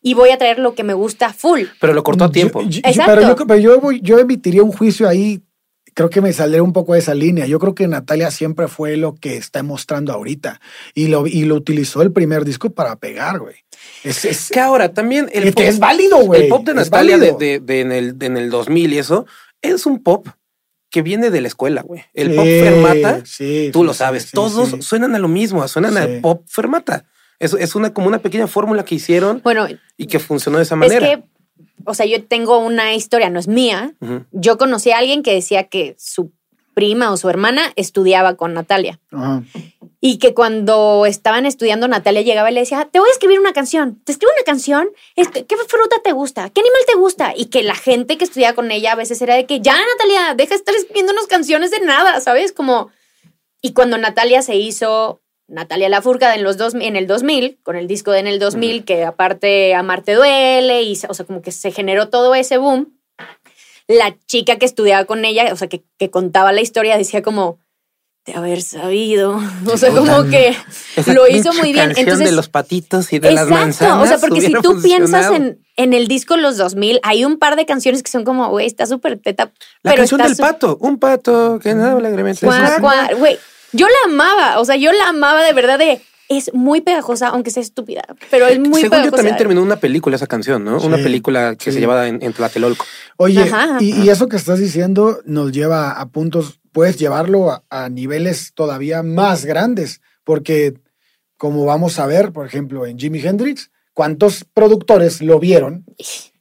[0.00, 1.62] y voy a traer lo que me gusta full.
[1.80, 2.62] Pero lo cortó a tiempo.
[2.62, 3.12] Yo- yo- Exacto.
[3.14, 5.42] pero yo, pero yo, voy- yo emitiría un juicio ahí.
[5.94, 7.46] Creo que me saldré un poco de esa línea.
[7.46, 10.60] Yo creo que Natalia siempre fue lo que está mostrando ahorita.
[10.94, 13.54] Y lo, y lo utilizó el primer disco para pegar, güey.
[14.02, 16.42] Es, es, que ahora también el es pop, es válido, güey.
[16.42, 19.26] el pop de Natalia de, de- de en, el, de en el 2000 y eso
[19.62, 20.26] es un pop
[20.90, 22.02] que viene de la escuela, güey.
[22.12, 24.82] El Sí, pop fermata, sí, tú sí, lo sabes, sí, todos sí.
[24.82, 25.98] suenan a lo mismo, suenan Sí.
[26.18, 27.04] a pop fermata.
[27.40, 30.76] Es, es una como una pequeña fórmula que hicieron Bueno, y que funcionó de esa
[30.76, 31.06] manera.
[31.12, 31.24] es que,
[31.84, 33.94] o sea, yo tengo una historia, no es mía.
[34.32, 36.32] Yo conocí a alguien que decía que su
[36.74, 39.00] prima o su hermana estudiaba con Natalia.
[40.00, 43.54] Y que cuando estaban estudiando, Natalia llegaba y le decía, te voy a escribir una
[43.54, 46.50] canción, te escribo una canción, Este, ¿qué fruta te gusta?
[46.50, 47.32] ¿Qué animal te gusta?
[47.34, 50.34] Y que la gente que estudiaba con ella a veces era de que, ya Natalia,
[50.34, 52.52] deja de estar escribiéndonos canciones de nada, ¿sabes?
[52.52, 52.90] Como...
[53.62, 57.86] Y cuando Natalia se hizo Natalia Lafourcade en, los dos, en el 2000, con el
[57.86, 61.70] disco de en el 2000, que aparte Amarte Duele, y, o sea, como que se
[61.70, 62.98] generó todo ese boom,
[63.86, 67.58] la chica que estudiaba con ella, o sea, que, que contaba la historia, decía como,
[68.26, 69.40] de haber sabido.
[69.72, 70.56] O sea, como que
[70.96, 71.92] Esa lo hizo muy bien.
[71.96, 73.64] Entonces, de los patitos y de las exacto.
[73.64, 74.02] manzanas.
[74.02, 77.56] O sea, porque si tú piensas en, en el disco Los 2000, hay un par
[77.56, 79.52] de canciones que son como, güey, está súper teta.
[79.82, 82.46] La pero canción del pato, un pato que nada alegremente.
[82.46, 83.38] Güey,
[83.74, 84.58] yo la amaba.
[84.60, 86.00] O sea, yo la amaba de verdad de.
[86.30, 89.16] Es muy pegajosa, aunque sea estúpida, pero es muy Según yo pegajosa.
[89.16, 90.78] también terminó una película esa canción, ¿no?
[90.78, 91.72] Una película que sí.
[91.72, 92.86] se llevaba en, en Tlatelolco.
[93.18, 94.04] Oye, Ajá, y, ajá.
[94.04, 99.02] y eso que estás diciendo nos lleva a puntos, puedes llevarlo a, a niveles todavía
[99.02, 100.72] más grandes, porque
[101.36, 105.84] como vamos a ver, por ejemplo, en Jimi Hendrix, ¿cuántos productores lo vieron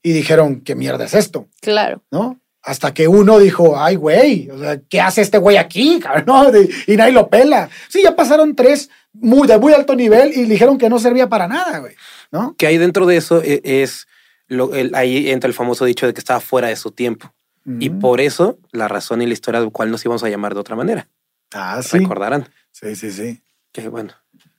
[0.02, 1.50] y dijeron, ¿qué mierda es esto?
[1.60, 2.02] Claro.
[2.10, 2.40] ¿No?
[2.64, 6.00] Hasta que uno dijo, ay, güey, o sea, ¿qué hace este güey aquí?
[6.88, 7.70] y nadie lo pela.
[7.90, 11.48] Sí, ya pasaron tres muy, de muy alto nivel y dijeron que no servía para
[11.48, 11.94] nada, güey.
[12.32, 12.56] ¿No?
[12.58, 14.08] Que ahí dentro de eso e- es,
[14.48, 17.34] lo, el- ahí entra el famoso dicho de que estaba fuera de su tiempo.
[17.80, 20.60] Y por eso la razón y la historia del cual nos íbamos a llamar de
[20.60, 21.08] otra manera.
[21.54, 22.00] Ah, sí.
[22.00, 22.50] Recordarán.
[22.72, 23.42] Sí, sí, sí.
[23.72, 24.14] Que bueno.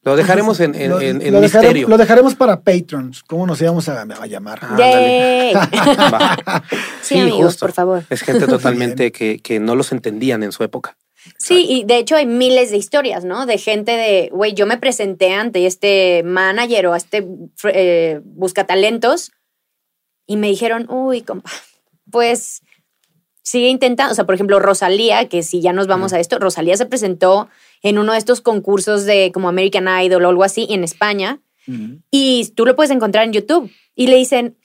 [0.05, 1.89] Lo dejaremos en, en, lo, en- en lo dejaremos, misterio.
[1.89, 3.23] lo dejaremos para patrons.
[3.23, 4.59] ¿Cómo nos íbamos a, a llamar?
[4.63, 4.77] Ah.
[4.79, 5.55] Yay.
[6.13, 6.63] Va.
[7.03, 7.67] sí, amigos, justo.
[7.67, 8.05] por favor.
[8.11, 10.97] Es gente totalmente que, que no los entendían en su época.
[11.39, 13.47] Sí, y de hecho hay miles de historias, ¿no?
[13.47, 17.27] De gente de, güey, yo me presenté ante este manager o a este
[17.73, 19.33] eh, buscatalentos
[20.27, 21.51] y me dijeron, uy, compa,
[22.11, 22.61] pues
[23.43, 24.13] sigue intentando.
[24.13, 27.49] O sea, por ejemplo, Rosalía, que si ya nos vamos a esto, Rosalía se presentó
[27.85, 31.41] en uno de estos concursos de como American Idol o algo así en España
[32.11, 34.59] y tú lo puedes encontrar en YouTube y le dicen,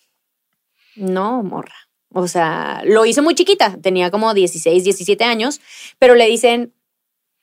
[0.95, 1.75] no, morra.
[2.11, 5.61] O sea, lo hizo muy chiquita, tenía como 16, 17 años,
[5.99, 6.73] pero le dicen,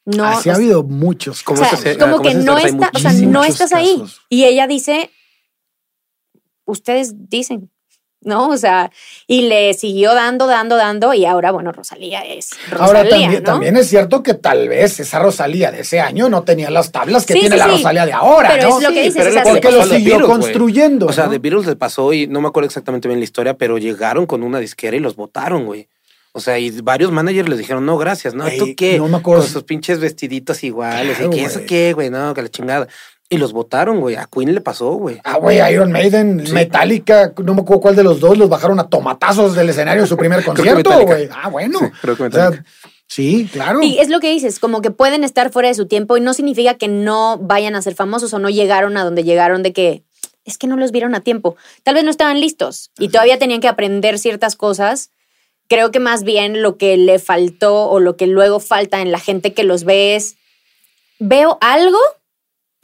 [0.05, 0.25] no.
[0.25, 1.43] Así o ha sea, habido muchos.
[1.43, 3.73] Como o sea, esas- ah, como como que no está, o sea, muchísimos no estás
[3.73, 4.03] ahí.
[4.29, 5.11] Y ella dice,
[6.65, 7.71] ustedes dicen,
[8.27, 8.49] ¿no?
[8.51, 8.91] O sea,
[9.27, 13.41] y le siguió dando, dando, dando, y ahora, bueno, Rosalía es Rosalía, Ahora también, ¿no?
[13.43, 17.25] también es cierto que tal vez esa Rosalía de ese año no tenía las tablas
[17.25, 17.71] que Sí, tiene sí, la sí.
[17.71, 18.77] Rosalía de ahora, Pero ¿no?
[18.79, 21.07] es lo que Sí, dices, pero Porque le lo siguió Beatles, construyendo.
[21.07, 21.31] O sea, ¿no?
[21.31, 24.43] de Beatles les pasó y no me acuerdo exactamente bien la historia, pero llegaron con
[24.43, 25.89] una disquera y los votaron, güey.
[26.33, 28.45] O sea, y varios managers les dijeron, no, gracias, ¿no?
[28.59, 28.99] ¿Tú qué?
[28.99, 31.17] no me acuerdo Con sus pinches vestiditos iguales.
[31.17, 31.45] Claro, ¿Y qué?
[31.45, 32.11] ¿Eso qué, güey?
[32.11, 32.89] No, que la chingada.
[33.29, 34.15] Y los votaron, güey.
[34.17, 35.21] A Queen le pasó, güey.
[35.25, 36.53] Ah, güey, Iron Maiden, Sí.
[36.53, 40.09] Metallica, no me acuerdo cuál de los dos, los bajaron a tomatazos del escenario de
[40.09, 41.05] su primer concierto, Metallica.
[41.15, 41.29] güey.
[41.33, 41.79] Ah, bueno.
[41.81, 42.71] Sí, creo que O sea, Metallica.
[43.09, 43.83] sí, claro.
[43.83, 46.35] Y es lo que dices, como que pueden estar fuera de su tiempo y no
[46.35, 50.05] significa que no vayan a ser famosos o no llegaron a donde llegaron de que
[50.45, 51.57] es que no los vieron a tiempo.
[51.83, 55.11] Tal vez no estaban listos y todavía tenían que aprender ciertas cosas.
[55.69, 59.19] Creo que más bien lo que le faltó o lo que luego falta en la
[59.19, 60.37] gente que los ve es,
[61.19, 61.99] veo algo,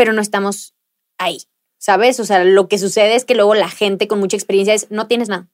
[0.03, 0.75] pero no estamos
[1.17, 1.39] ahí.
[1.79, 2.21] ¿sabes?
[2.21, 5.09] O sea, lo que sucede es que luego la gente con mucha experiencia es, no
[5.09, 5.49] tienes nada.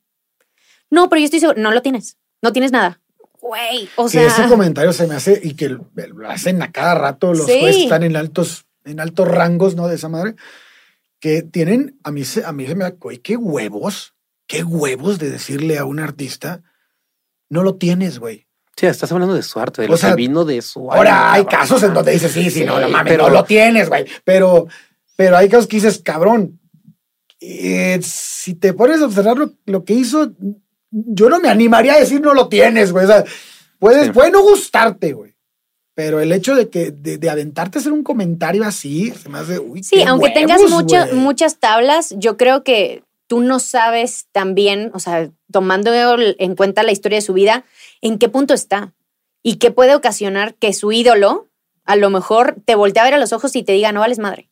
[0.90, 3.00] No, pero yo estoy seguro, no lo tienes, no tienes nada.
[3.40, 6.70] Güey, o Que sea, ese comentario se me hace y que lo lo hacen a
[6.70, 7.60] cada rato los Sí.
[7.60, 9.88] jueces están en altos, en altos rangos, ¿no?
[9.88, 10.34] De esa madre.
[11.18, 14.14] Que tienen, a mí, a mí se me da, güey, qué huevos,
[14.46, 16.62] qué huevos de decirle a un artista,
[17.48, 18.47] no lo tienes, güey.
[18.78, 21.32] Sí, estás hablando de su arte, de O lo sea, que vino de su Ahora
[21.32, 23.88] hay casos en donde dices, sí, sí, no, no Sí, mames, pero- no lo tienes,
[23.88, 24.04] güey.
[24.24, 24.68] Pero,
[25.16, 26.60] pero hay casos que dices, cabrón,
[27.40, 30.30] eh, si te pones a observar lo, lo que hizo,
[30.90, 33.04] yo no me animaría a decir no lo tienes, güey.
[33.04, 33.24] O sea,
[33.78, 34.12] puedes, Sí.
[34.12, 35.34] puede no gustarte, güey.
[35.94, 39.38] Pero el hecho de que de, de aventarte a hacer un comentario así, se me
[39.38, 41.14] hace, uy, Sí, qué aunque tengas huevos, mucho- güey.
[41.16, 46.92] muchas tablas, yo creo que tú no sabes también, o sea, tomando en cuenta la
[46.92, 47.64] historia de su vida,
[48.00, 48.94] en qué punto está
[49.42, 51.48] y qué puede ocasionar que su ídolo
[51.84, 54.18] a lo mejor te voltee a ver a los ojos y te diga, no vales
[54.18, 54.50] madre.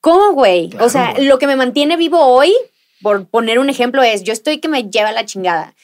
[0.00, 0.70] ¿Cómo, güey?
[0.70, 1.26] Claro, o sea, güey.
[1.26, 2.54] lo que me mantiene vivo hoy,
[3.02, 5.74] por poner un ejemplo, es, yo estoy que me lleva la chingada.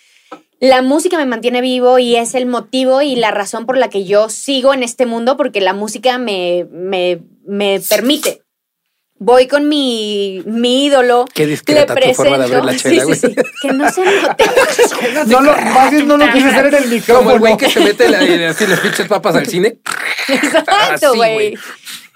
[0.61, 4.05] La música me mantiene vivo y es el motivo y la razón por la que
[4.05, 8.46] yo sigo en este mundo, porque la música me, me, me permite.
[9.19, 11.25] Voy con mi, mi ídolo.
[11.33, 13.19] Qué le discreta tu forma de abrir la presento- chela, Sí, güey.
[13.19, 13.35] sí, sí.
[13.63, 14.45] Que no se note.
[15.27, 17.31] No lo, más bien no lo quise hacer en el Como micrófono.
[17.33, 19.79] el güey que se mete la- así las pinches papas al cine.
[20.29, 21.55] Exacto, güey.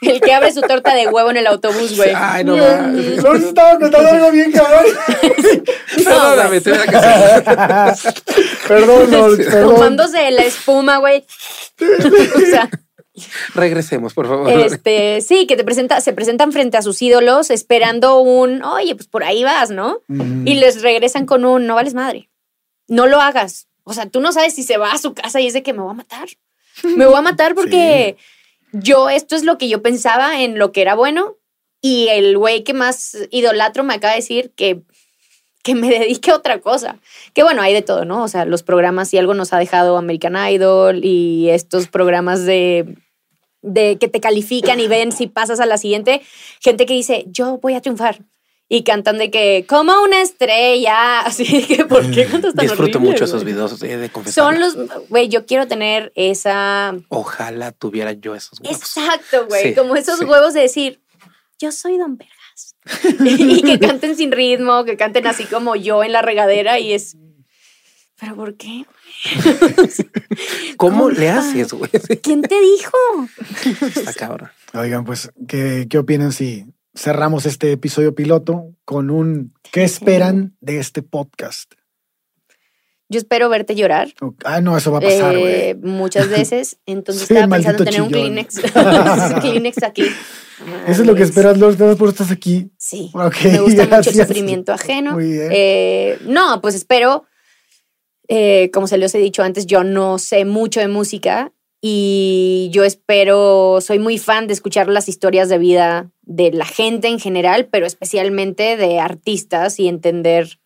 [0.03, 2.13] El que abre su torta de huevo en el autobús, güey.
[2.15, 3.23] Ay, no mames.
[3.23, 4.85] No, estaba notando algo bien, cabrón.
[6.05, 7.95] Perdóname, te voy a.
[8.69, 9.75] Perdón, no, perdón.
[9.75, 11.25] Tomándose la espuma, güey.
[11.81, 12.69] o sea,
[13.55, 14.51] Regresemos, por favor.
[14.51, 19.09] este, sí, que te presenta, se presentan frente a sus ídolos esperando un, oye, pues
[19.09, 20.01] por ahí vas, ¿no?
[20.09, 20.43] Ujú.
[20.45, 22.29] Y les regresan con un, no vales madre.
[22.89, 23.69] No lo hagas.
[23.85, 25.73] O sea, tú no sabes si se va a su casa y es de que
[25.73, 26.29] me voy a matar.
[26.97, 28.17] Me voy a matar porque
[28.73, 31.37] yo, esto es lo que yo pensaba en lo que era bueno.
[31.83, 34.83] Y el güey que más idolatro me acaba de decir que,
[35.63, 36.99] que me dedique a otra cosa.
[37.35, 38.23] Que bueno, hay de todo, ¿no?
[38.23, 42.97] O sea, los programas, y algo nos ha dejado American Idol y estos programas de,
[43.63, 46.23] de que te califican y ven si pasas a la siguiente.
[46.61, 48.25] Gente que dice, yo voy a triunfar.
[48.73, 51.21] Y cantan de que, como una estrella.
[51.27, 53.29] Así que, ¿por qué cantas tan Disfruto horrible, mucho güey?
[53.29, 54.45] esos videos, de confesar.
[54.45, 54.77] Son los,
[55.09, 56.95] güey, yo quiero tener esa...
[57.09, 58.79] Ojalá tuviera yo esos huevos.
[58.79, 59.71] Exacto, güey.
[59.71, 60.25] Sí, como esos sí.
[60.25, 61.01] huevos de decir,
[61.59, 62.77] yo soy Don Vergas.
[63.25, 67.17] y que canten sin ritmo, que canten así como yo en la regadera y es...
[68.21, 68.85] ¿Pero por qué?
[70.77, 71.91] ¿Cómo ¿Cómo le haces, güey?
[72.23, 72.97] ¿Quién te dijo?
[73.95, 74.51] Está cabrón.
[74.75, 80.79] Oigan, pues, ¿qué, ¿qué opinan si cerramos este episodio piloto con un ¿qué esperan de
[80.79, 81.73] este podcast?
[83.09, 84.13] Yo espero verte llorar.
[84.45, 85.93] Ah, no, eso va a pasar, eh, güey.
[85.93, 86.79] muchas veces.
[86.87, 88.09] Entonces Sí, estaba pensando en tener un.
[88.11, 88.61] Kleenex.
[89.41, 90.05] Kleenex aquí.
[90.87, 92.71] Eso es lo que esperas, Lord, más por estás aquí.
[92.77, 93.11] Sí.
[93.15, 94.29] Ok, me gusta mucho el gracias.
[94.29, 95.13] sufrimiento ajeno.
[95.15, 95.49] Muy bien.
[95.51, 97.25] Eh, no, pues espero,
[98.33, 102.85] eh, como se los he dicho antes, yo no sé mucho de música y yo
[102.85, 107.67] espero, soy muy fan de escuchar las historias de vida de la gente en general,
[107.67, 110.61] pero especialmente de artistas y entender,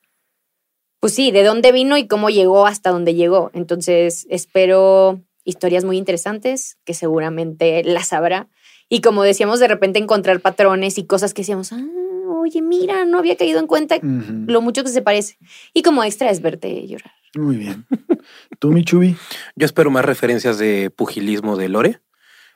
[1.00, 3.50] pues sí, de dónde vino y cómo llegó hasta donde llegó.
[3.54, 8.50] Entonces espero historias muy interesantes que seguramente las habrá.
[8.90, 11.82] Y como decíamos, de repente encontrar patrones y cosas que decíamos, ah,
[12.42, 15.38] oye, mira, no había caído en cuenta lo mucho que se parece.
[15.72, 17.23] Y como extra es verte llorar.
[17.36, 17.86] Muy bien.
[18.58, 19.16] ¿Tú, mi Chubi?
[19.56, 22.00] Yo espero más referencias de pugilismo de Lore,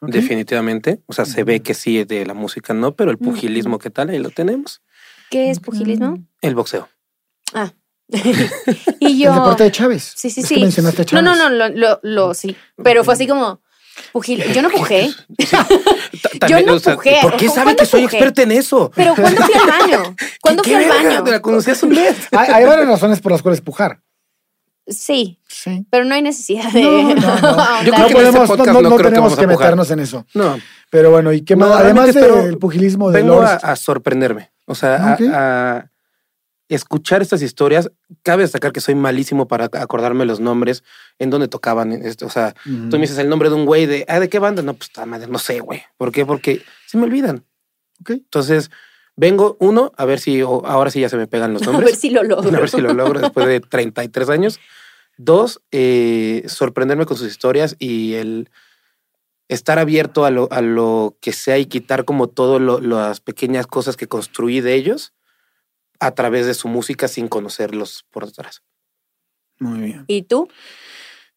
[0.01, 0.11] Ok.
[0.11, 1.01] definitivamente.
[1.07, 4.11] O sea, se ve que sí de la música no, pero el pugilismo, ¿qué tal?
[4.11, 4.83] Ahí lo tenemos.
[5.31, 6.19] ¿Qué es pugilismo?
[6.41, 6.89] El boxeo.
[7.55, 7.73] Ah.
[9.01, 9.31] y yo.
[9.31, 10.13] El deporte de Chávez.
[10.17, 10.55] Sí, sí, Es sí.
[10.55, 11.25] que mencionaste a no, Chávez.
[11.25, 12.57] no, no, lo, lo, lo- sí.
[12.83, 13.61] Pero fue así como.
[14.13, 14.43] Pugil.
[14.55, 15.11] Yo no pujé.
[16.39, 17.17] Ta- Yo no o sea, pujé.
[17.21, 18.17] ¿Por qué sabe ¿Cuándo que soy pujé?
[18.17, 18.93] experta en eso?
[18.95, 20.17] Pero ¿cuándo fui al baño?
[20.41, 21.25] ¿Cuándo ¿Qué fui al baño?
[21.25, 22.17] Te la conocí hace un mes.
[22.31, 24.01] Hay, hay varias razones por las cuales pujar.
[24.89, 25.87] Sí, Sí.
[25.91, 26.83] pero no hay necesidad de.
[26.83, 27.15] No, no.
[27.85, 29.59] Yo creo No que en podemos, este no, podcast no- creo que tenemos que pujar.
[29.59, 30.27] meternos en eso.
[30.35, 30.59] No.
[30.91, 31.81] Pero bueno, ¿y qué No, más?
[31.81, 34.51] Además del pugilismo de Vengo a, a sorprenderme.
[34.65, 35.91] O sea, a-
[36.69, 37.91] escuchar estas historias.
[38.23, 40.85] Cabe destacar que soy malísimo para acordarme los nombres,
[41.19, 41.93] en dónde tocaban.
[41.93, 42.27] esto.
[42.27, 44.63] O sea, tú me dices el nombre de un güey de, ah, ¿de qué banda?
[44.63, 45.83] No, pues madre, no sé, güey.
[45.97, 46.27] ¿Por qué?
[46.27, 47.45] Porque se me olvidan.
[48.01, 48.11] Ok.
[48.11, 48.71] Entonces,
[49.19, 51.91] vengo, uno, a ver si ahora sí ya se me pegan los A nombres.
[51.93, 52.49] ver si lo logro.
[52.57, 54.61] A ver si lo logro después de 33 años.
[55.19, 58.51] Dos, eh, sorprenderme con sus historias y el
[59.49, 63.97] estar abierto a lo, a lo que sea y quitar como todas las pequeñas cosas
[63.97, 65.15] que construí de ellos
[66.01, 68.63] a través de su música sin conocerlos por detrás.
[69.59, 70.05] Muy bien.
[70.07, 70.49] ¿Y tú?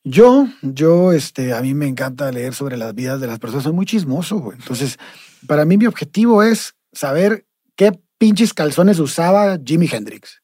[0.04, 3.64] Yo, yo, este, a mí me encanta leer sobre las vidas de las personas.
[3.64, 4.58] Soy muy chismoso, güey.
[4.60, 5.00] Entonces,
[5.48, 7.46] para mí mi objetivo es saber
[7.82, 10.44] ¿qué pinches calzones usaba Jimi Hendrix?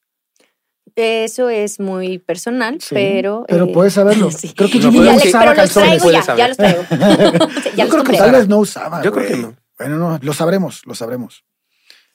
[0.96, 3.46] Eso es muy personal, Sí, pero.
[3.48, 4.32] Pero eh, puedes saberlo.
[4.32, 4.54] sí.
[4.56, 6.02] Creo que No, Jimi no usaba pero los calzones.
[6.02, 6.82] traigo ya, ya los traigo.
[6.82, 6.90] Sí,
[7.76, 9.04] ya Yo los creo que tal vez no usaba.
[9.04, 9.56] Yo creo que no.
[9.78, 11.46] Bueno, no, lo sabremos, lo sabremos.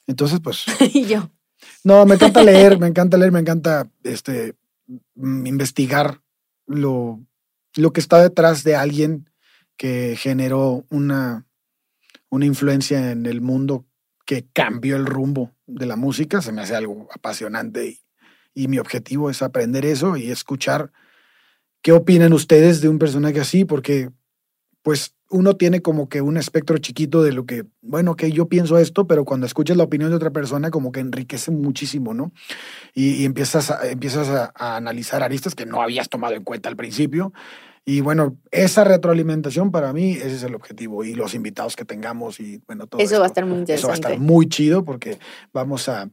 [0.08, 1.30] Entonces, pues, Y yo.
[1.84, 4.56] no, me encanta leer, me encanta leer, me encanta este
[5.14, 6.20] mm, investigar
[6.66, 7.20] lo,
[7.76, 9.30] lo que está detrás de alguien
[9.76, 11.46] que generó una,
[12.30, 13.86] una influencia en el mundo
[14.32, 16.40] que cambió el rumbo de la música.
[16.40, 18.00] Se me hace algo apasionante
[18.54, 20.90] y, mi objetivo es aprender eso y escuchar
[21.82, 24.10] qué opinan ustedes de un personaje así, porque
[24.80, 28.78] pues uno tiene como que un espectro chiquito de lo que, bueno, que yo pienso
[28.78, 32.32] esto, pero cuando escuchas la opinión de otra persona como que enriquece muchísimo, ¿no?
[32.94, 37.34] Y, empiezas, a, empiezas a analizar aristas que no habías tomado en cuenta al principio.
[37.84, 41.04] Y bueno, esa retroalimentación para mí, ese es el objetivo.
[41.04, 43.94] Y los invitados que tengamos y bueno, todo Eso va a estar muy Eso va
[43.94, 44.18] a estar interesante.
[44.18, 45.18] muy chido porque
[45.52, 46.08] vamos a,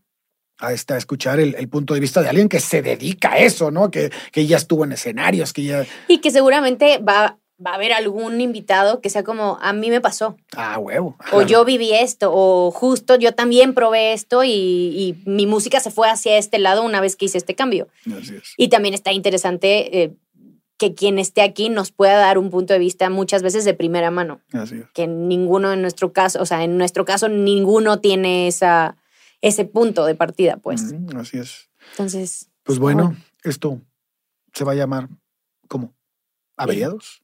[0.57, 3.37] a, este, a escuchar el, el punto de vista de alguien que se dedica a
[3.37, 3.91] eso, ¿no?
[3.91, 5.85] Que, que ya estuvo en escenarios, que ya...
[6.07, 10.01] Y que seguramente va, va a haber algún invitado que sea como, a mí me
[10.01, 10.37] pasó.
[10.55, 11.17] Ah, huevo.
[11.33, 15.91] O yo viví esto, o justo yo también probé esto y, y mi música se
[15.91, 17.89] fue hacia este lado una vez que hice este cambio.
[18.07, 18.53] Así es.
[18.57, 20.13] Y también está interesante eh,
[20.79, 24.09] que quien esté aquí nos pueda dar un punto de vista muchas veces de primera
[24.11, 24.85] mano, Así es.
[24.93, 28.95] que ninguno en nuestro caso, o sea, en nuestro caso ninguno tiene esa,
[29.41, 30.95] ese punto de partida, pues.
[31.15, 31.69] Así es.
[31.91, 33.81] Entonces, Pues bueno, esto
[34.53, 35.09] se va a llamar
[35.67, 35.93] ¿cómo?
[36.57, 37.21] ¿Averiados?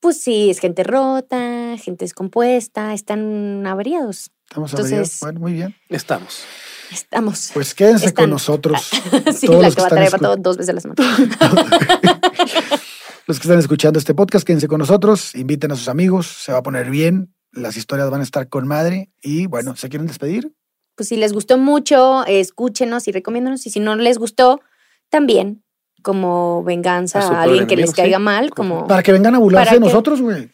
[0.00, 4.30] pues sí, es gente rota, gente descompuesta, están averiados.
[4.48, 5.20] ¿Estamos Entonces-?
[5.20, 5.74] Bueno, muy bien.
[5.88, 6.44] Estamos.
[6.92, 7.50] Estamos.
[7.52, 8.80] Pues quédense Están- con nosotros.
[9.34, 10.80] sí, todos la los que que va a traer para todo dos veces a la
[10.80, 11.02] semana.
[13.28, 16.58] Los que están escuchando este podcast, quédense con nosotros, inviten a sus amigos, se va
[16.58, 20.52] a poner bien, las historias van a estar con madre y bueno, ¿se quieren despedir?
[20.94, 23.66] Pues si les gustó mucho, escúchenos y recomiéndanos.
[23.66, 24.60] Y si no les gustó,
[25.10, 25.64] también
[26.02, 28.22] como venganza A alguien que les caiga sí.
[28.22, 30.52] mal, como Para que vengan a burlarse ¿Para de nosotros, güey.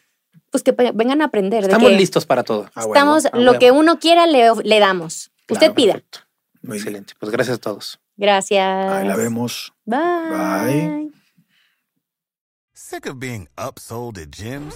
[0.53, 1.61] Pues que vengan a aprender.
[1.61, 2.69] de Estamos que listos para todo.
[2.75, 2.93] A huevo.
[2.93, 5.31] Estamos, a lo que uno quiera le, le damos.
[5.49, 5.93] Usted pida.
[5.93, 6.19] Perfecto.
[6.61, 6.81] Muy bien.
[6.81, 7.13] Excelente.
[7.19, 7.99] Pues gracias a todos.
[8.17, 8.91] Gracias.
[8.93, 9.73] Ahí la vemos.
[9.83, 9.99] Bye.
[10.29, 11.11] Bye.
[12.73, 14.75] Sick of being upsold at gyms?